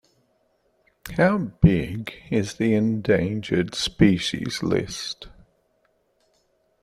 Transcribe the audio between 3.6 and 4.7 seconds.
Species